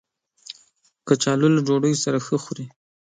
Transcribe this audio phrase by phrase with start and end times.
[1.07, 2.65] کچالو له ډوډۍ سره ښه خوري